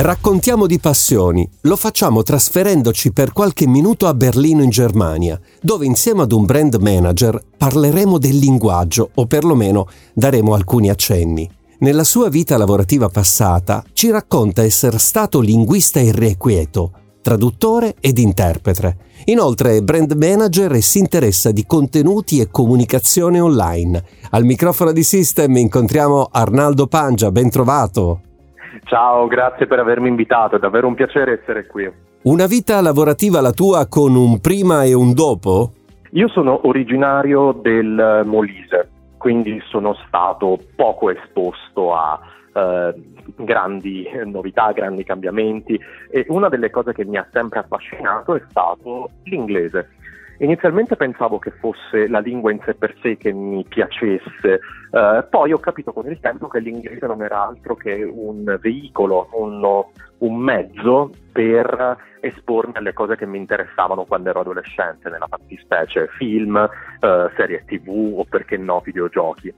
[0.00, 6.22] Raccontiamo di passioni, lo facciamo trasferendoci per qualche minuto a Berlino in Germania, dove insieme
[6.22, 11.50] ad un brand manager parleremo del linguaggio o perlomeno daremo alcuni accenni.
[11.80, 18.98] Nella sua vita lavorativa passata ci racconta essere stato linguista irrequieto, traduttore ed interprete.
[19.24, 24.04] Inoltre è brand manager e si interessa di contenuti e comunicazione online.
[24.30, 28.20] Al microfono di System incontriamo Arnaldo Pangia, ben trovato.
[28.84, 31.90] Ciao, grazie per avermi invitato, è davvero un piacere essere qui.
[32.22, 35.72] Una vita lavorativa la tua con un prima e un dopo?
[36.12, 42.18] Io sono originario del Molise, quindi sono stato poco esposto a
[42.54, 42.94] eh,
[43.36, 45.78] grandi novità, grandi cambiamenti
[46.10, 49.90] e una delle cose che mi ha sempre affascinato è stato l'inglese.
[50.40, 54.60] Inizialmente pensavo che fosse la lingua in sé per sé che mi piacesse,
[54.92, 59.28] eh, poi ho capito con il tempo che l'inglese non era altro che un veicolo,
[59.32, 59.82] un,
[60.18, 66.56] un mezzo per espormi alle cose che mi interessavano quando ero adolescente, nella fattispecie film,
[66.56, 69.52] eh, serie tv o perché no videogiochi.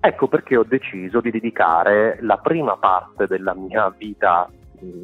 [0.00, 4.50] Ecco perché ho deciso di dedicare la prima parte della mia vita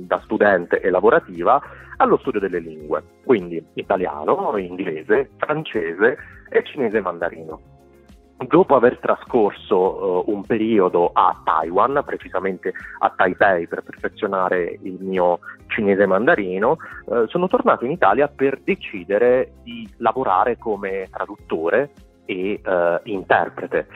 [0.06, 1.61] da studente e lavorativa
[1.97, 6.17] allo studio delle lingue, quindi italiano, inglese, francese
[6.48, 7.61] e cinese mandarino.
[8.48, 15.41] Dopo aver trascorso uh, un periodo a Taiwan, precisamente a Taipei per perfezionare il mio
[15.67, 21.91] cinese mandarino, uh, sono tornato in Italia per decidere di lavorare come traduttore
[22.25, 23.87] e uh, interprete.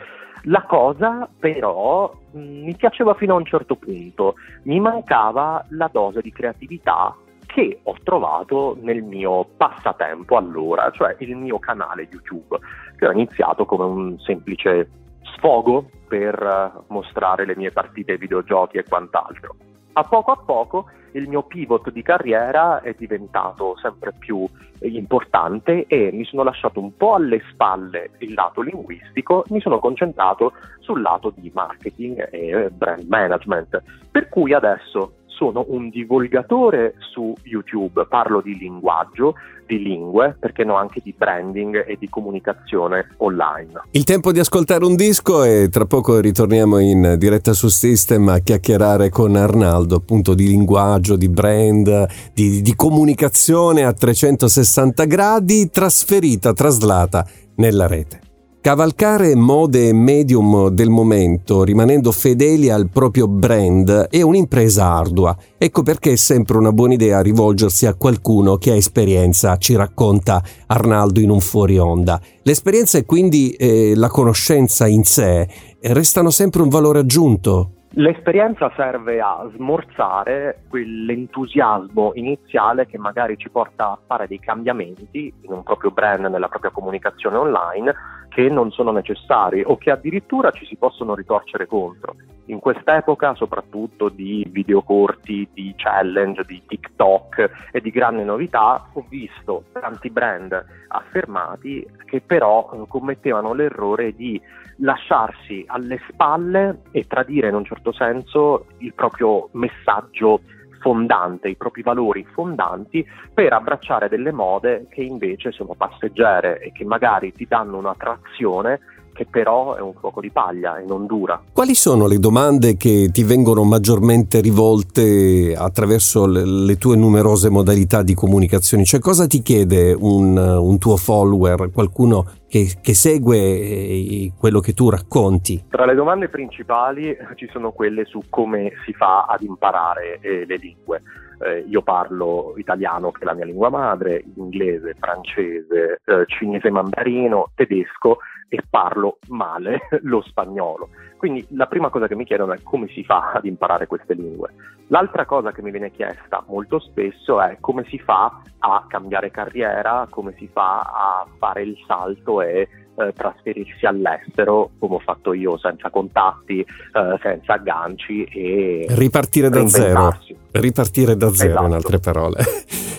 [0.45, 6.20] La cosa però mm, mi piaceva fino a un certo punto, mi mancava la dose
[6.20, 7.14] di creatività
[7.47, 12.59] che ho trovato nel mio passatempo allora, cioè il mio canale YouTube,
[12.97, 14.91] che ho iniziato come un semplice
[15.37, 19.56] sfogo per eh, mostrare le mie partite videogiochi e quant'altro.
[19.97, 24.44] A poco a poco il mio pivot di carriera è diventato sempre più
[24.81, 30.53] importante e mi sono lasciato un po' alle spalle il lato linguistico, mi sono concentrato
[30.81, 38.06] sul lato di marketing e brand management, per cui adesso sono un divulgatore su YouTube,
[38.06, 39.34] parlo di linguaggio,
[39.67, 43.83] di lingue, perché no anche di branding e di comunicazione online.
[43.93, 48.39] Il tempo di ascoltare un disco e tra poco ritorniamo in diretta su System a
[48.39, 56.53] chiacchierare con Arnaldo appunto di linguaggio, di brand, di, di comunicazione a 360 gradi trasferita,
[56.53, 58.23] traslata nella rete.
[58.64, 65.36] Cavalcare mode e medium del momento, rimanendo fedeli al proprio brand, è un'impresa ardua.
[65.58, 70.41] Ecco perché è sempre una buona idea rivolgersi a qualcuno che ha esperienza, ci racconta
[70.69, 72.19] Arnaldo in un fuori onda.
[72.44, 75.47] L'esperienza e quindi eh, la conoscenza in sé
[75.82, 83.92] restano sempre un valore aggiunto L'esperienza serve a smorzare quell'entusiasmo iniziale che magari ci porta
[83.92, 87.94] a fare dei cambiamenti in un proprio brand, nella propria comunicazione online,
[88.34, 92.17] che non sono necessari o che addirittura ci si possono ritorcere contro.
[92.47, 99.05] In quest'epoca, soprattutto di video corti, di challenge, di TikTok e di grandi novità, ho
[99.09, 104.41] visto tanti brand affermati che però eh, commettevano l'errore di
[104.78, 110.41] lasciarsi alle spalle e tradire in un certo senso il proprio messaggio
[110.84, 116.84] fondante, i propri valori fondanti per abbracciare delle mode che invece sono passeggere e che
[116.84, 118.81] magari ti danno un'attrazione
[119.14, 121.41] che però è un fuoco di paglia e non dura.
[121.52, 128.14] Quali sono le domande che ti vengono maggiormente rivolte attraverso le, tue numerose modalità di
[128.14, 128.84] comunicazione?
[128.84, 134.74] Cioè cosa ti chiede un, un tuo follower, qualcuno che, che segue eh, quello che
[134.74, 135.64] tu racconti?
[135.69, 140.56] Tra le domande principali ci sono quelle su come si fa ad imparare eh, le
[140.56, 141.03] lingue.
[141.44, 147.50] Eh, io parlo italiano, che è la mia lingua madre, inglese, francese, eh, cinese mandarino,
[147.55, 148.19] tedesco
[148.49, 150.88] e parlo male lo spagnolo.
[151.16, 154.54] Quindi la prima cosa che mi chiedono è come si fa ad imparare queste lingue.
[154.89, 160.07] L'altra cosa che mi viene chiesta molto spesso è come si fa a cambiare carriera,
[160.10, 165.58] come si fa a fare il salto e eh, trasferirsi all'estero, come ho fatto io,
[165.58, 170.16] senza contatti, eh, senza agganci e ripartire da zero.
[170.52, 171.66] Ripartire da zero, esatto.
[171.66, 172.36] in altre parole.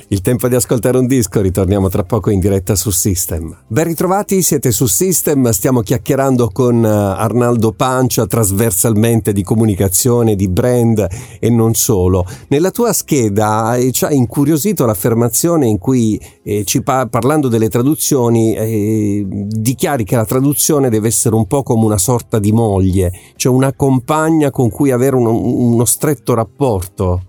[0.09, 3.63] Il tempo di ascoltare un disco, ritorniamo tra poco in diretta su System.
[3.65, 10.47] Ben ritrovati, siete su System, stiamo chiacchierando con eh, Arnaldo Pancia trasversalmente di comunicazione, di
[10.47, 11.07] brand
[11.39, 12.23] e non solo.
[12.49, 17.69] Nella tua scheda eh, ci ha incuriosito l'affermazione in cui eh, ci pa- parlando delle
[17.69, 23.11] traduzioni eh, dichiari che la traduzione deve essere un po' come una sorta di moglie,
[23.37, 27.21] cioè una compagna con cui avere uno, uno stretto rapporto.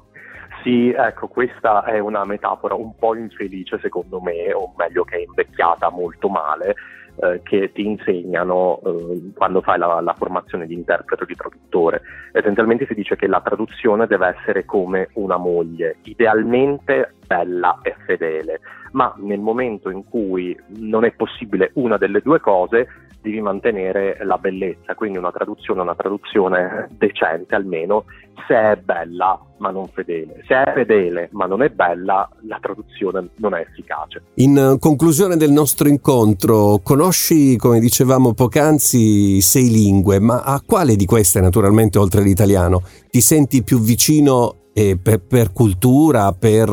[0.66, 5.20] Sì, ecco, questa è una metafora un po' infelice secondo me, o meglio che è
[5.20, 6.74] invecchiata molto male,
[7.22, 12.02] eh, che ti insegnano eh, quando fai la, la, formazione di interprete o di traduttore.
[12.32, 18.58] Essenzialmente si dice che la traduzione deve essere come una moglie, idealmente bella e fedele,
[18.90, 22.88] ma nel momento in cui non è possibile una delle due cose,
[23.22, 28.04] devi mantenere la bellezza, quindi una traduzione, una traduzione decente almeno,
[28.46, 30.42] se è bella ma non fedele.
[30.46, 34.22] Se è fedele ma non è bella, la traduzione non è efficace.
[34.34, 41.06] In conclusione del nostro incontro, conosci, come dicevamo poc'anzi, sei lingue, ma a quale di
[41.06, 46.68] queste, naturalmente, oltre l'italiano, ti senti più vicino eh, per, per, cultura, per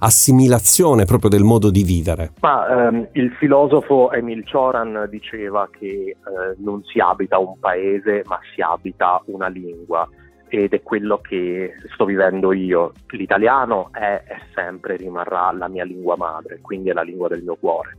[0.00, 2.32] assimilazione proprio del modo di vivere?
[2.40, 6.16] Ma, ehm, il filosofo Emil Cioran diceva che eh,
[6.58, 10.08] non si abita un paese ma si abita una lingua
[10.58, 12.92] ed è quello che sto vivendo io.
[13.08, 17.56] L'italiano è e sempre rimarrà la mia lingua madre, quindi è la lingua del mio
[17.56, 17.96] cuore.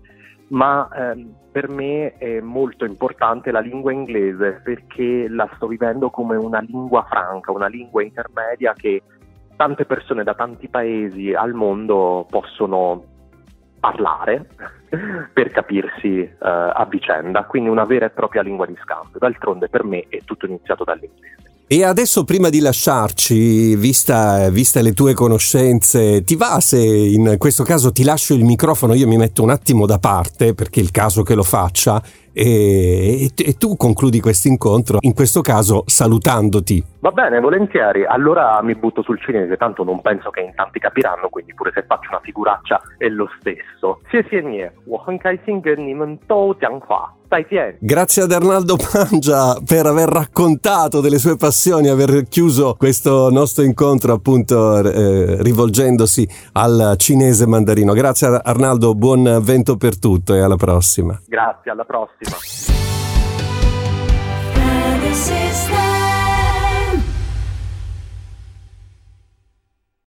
[0.50, 6.36] Ma ehm, per me è molto importante la lingua inglese perché la sto vivendo come
[6.36, 9.02] una lingua franca, una lingua intermedia che
[9.56, 13.06] tante persone da tanti paesi al mondo possono
[13.80, 14.48] parlare
[15.34, 19.20] per capirsi uh, a vicenda, quindi una vera e propria lingua di scambio.
[19.20, 21.53] D'altronde per me è tutto iniziato dall'inglese.
[21.71, 27.63] E adesso prima di lasciarci, vista, vista, le tue conoscenze, ti va se in questo
[27.63, 30.91] caso ti lascio il microfono, io mi metto un attimo da parte perché è il
[30.91, 32.03] caso che lo faccia
[32.33, 36.83] e, e, tu concludi questo incontro, in questo caso salutandoti.
[37.01, 38.07] Va bene, volentieri.
[38.07, 41.85] Allora mi butto sul cinese, tanto non penso che in tanti capiranno, quindi pure se
[41.87, 44.01] faccio una figuraccia è lo stesso.
[44.11, 47.13] 谢谢你，我很开心跟你们都讲话。
[47.34, 47.74] stai pieno.
[47.80, 54.14] Grazie ad Arnaldo Pangia per aver raccontato delle sue passioni, aver chiuso questo nostro incontro
[54.14, 57.94] appunto eh, rivolgendosi al cinese mandarino.
[57.94, 61.20] Grazie Arnaldo, buon vento per tutto e alla prossima.
[61.26, 62.38] Grazie, alla prossima.